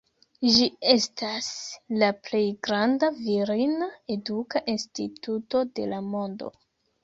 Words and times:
Ĝi 0.53 0.67
estas 0.93 1.49
la 2.03 2.09
plej 2.29 2.41
granda 2.69 3.11
virina 3.19 3.93
eduka 4.19 4.65
instituto 4.77 5.67
de 5.79 5.91
la 5.97 6.05
mondo. 6.13 6.55